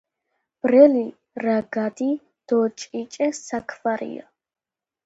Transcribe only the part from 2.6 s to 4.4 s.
ჭიჭე საქვარია